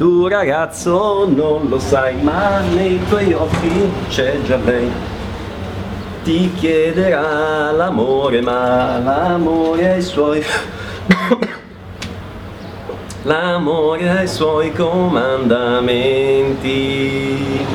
[0.00, 4.90] Tu ragazzo non lo sai, ma nei tuoi occhi c'è già lei.
[6.24, 10.42] Ti chiederà l'amore, ma l'amore ha i suoi.
[13.24, 17.66] L'amore ha i suoi comandamenti.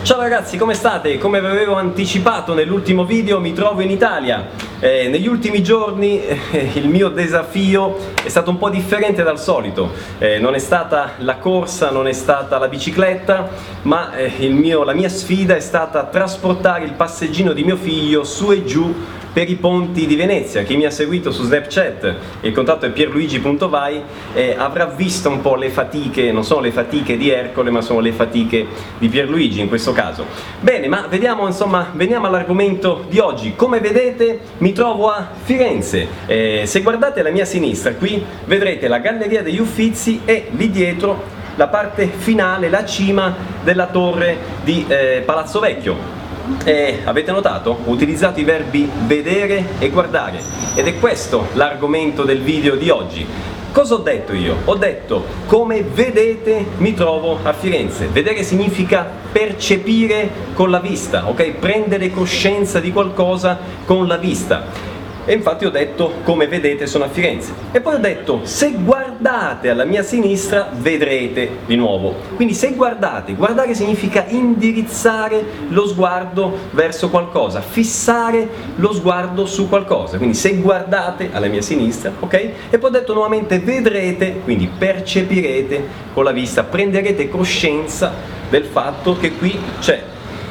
[0.00, 1.18] Ciao ragazzi, come state?
[1.18, 4.70] Come vi avevo anticipato nell'ultimo video, mi trovo in Italia.
[4.84, 9.92] Eh, negli ultimi giorni eh, il mio desafio è stato un po' differente dal solito.
[10.18, 13.48] Eh, non è stata la corsa, non è stata la bicicletta,
[13.82, 18.50] ma eh, mio, la mia sfida è stata trasportare il passeggino di mio figlio su
[18.50, 18.92] e giù
[19.32, 20.62] per i ponti di Venezia.
[20.62, 24.02] Chi mi ha seguito su Snapchat, il contatto è pierluigi.vai,
[24.34, 28.00] eh, avrà visto un po' le fatiche, non sono le fatiche di Ercole, ma sono
[28.00, 28.66] le fatiche
[28.98, 30.26] di Pierluigi in questo caso.
[30.60, 33.54] Bene, ma vediamo insomma, veniamo all'argomento di oggi.
[33.56, 36.06] Come vedete mi trovo a Firenze.
[36.26, 41.40] Eh, se guardate alla mia sinistra qui vedrete la Galleria degli Uffizi e lì dietro
[41.56, 46.21] la parte finale, la cima della torre di eh, Palazzo Vecchio.
[46.64, 47.70] Eh, avete notato?
[47.84, 50.40] Ho utilizzato i verbi vedere e guardare
[50.74, 53.26] ed è questo l'argomento del video di oggi.
[53.72, 54.56] Cosa ho detto io?
[54.64, 58.08] Ho detto come vedete mi trovo a Firenze.
[58.08, 61.52] Vedere significa percepire con la vista, ok?
[61.52, 64.91] Prendere coscienza di qualcosa con la vista
[65.24, 67.52] e infatti ho detto come vedete sono a Firenze.
[67.72, 72.14] E poi ho detto se guardate alla mia sinistra vedrete di nuovo.
[72.34, 80.16] Quindi se guardate, guardare significa indirizzare lo sguardo verso qualcosa fissare lo sguardo su qualcosa.
[80.16, 82.50] Quindi se guardate alla mia sinistra ok?
[82.70, 88.12] E poi ho detto nuovamente vedrete quindi percepirete con la vista prenderete coscienza
[88.48, 90.02] del fatto che qui c'è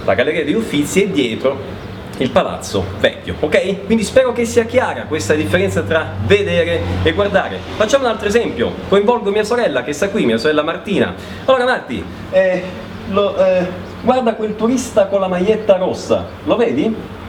[0.05, 1.79] la galleria degli uffizi e dietro
[2.17, 3.85] il palazzo vecchio, ok?
[3.85, 7.59] Quindi spero che sia chiara questa differenza tra vedere e guardare.
[7.75, 11.13] Facciamo un altro esempio, coinvolgo mia sorella che sta qui, mia sorella Martina.
[11.45, 12.63] Allora Marti, eh,
[13.09, 13.67] lo, eh,
[14.01, 17.19] guarda quel turista con la maglietta rossa, lo vedi?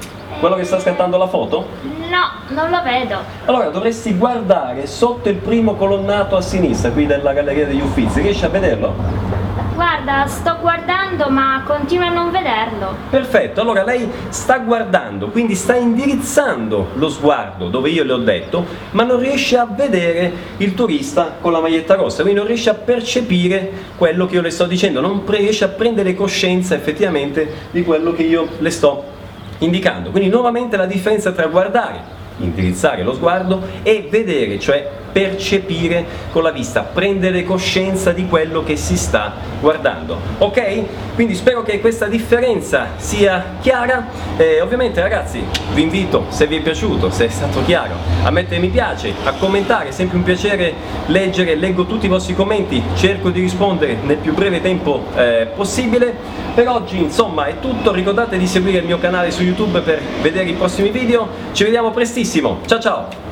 [0.41, 1.67] Quello che sta scattando la foto?
[1.83, 3.19] No, non lo vedo.
[3.45, 8.45] Allora dovresti guardare sotto il primo colonnato a sinistra, qui della galleria degli uffizi, riesci
[8.45, 9.42] a vederlo?
[9.75, 12.95] Guarda, sto guardando ma continuo a non vederlo.
[13.09, 18.67] Perfetto, allora lei sta guardando, quindi sta indirizzando lo sguardo dove io le ho detto,
[18.91, 22.75] ma non riesce a vedere il turista con la maglietta rossa, quindi non riesce a
[22.75, 28.13] percepire quello che io le sto dicendo, non riesce a prendere coscienza effettivamente di quello
[28.13, 29.05] che io le sto
[29.59, 30.11] indicando.
[30.11, 36.51] Quindi nuovamente la differenza tra guardare indirizzare lo sguardo e vedere, cioè percepire con la
[36.51, 40.19] vista, prendere coscienza di quello che si sta guardando.
[40.39, 41.15] Ok?
[41.15, 44.09] Quindi spero che questa differenza sia chiara.
[44.39, 48.61] Eh, ovviamente ragazzi vi invito, se vi è piaciuto, se è stato chiaro, a mettere
[48.61, 50.73] mi piace, a commentare, è sempre un piacere
[51.07, 56.41] leggere, leggo tutti i vostri commenti, cerco di rispondere nel più breve tempo eh, possibile.
[56.55, 60.49] Per oggi insomma è tutto, ricordate di seguire il mio canale su YouTube per vedere
[60.49, 63.32] i prossimi video, ci vediamo prestissimo, ciao ciao!